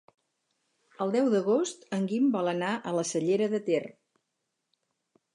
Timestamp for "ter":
3.69-3.83